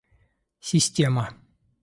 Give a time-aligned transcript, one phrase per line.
[0.71, 1.25] Система